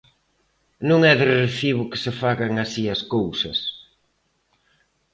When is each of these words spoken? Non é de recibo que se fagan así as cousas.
Non 0.89 0.99
é 1.11 1.13
de 1.19 1.27
recibo 1.41 1.89
que 1.91 2.01
se 2.03 2.11
fagan 2.21 2.53
así 2.63 2.83
as 2.95 3.01
cousas. 3.13 3.59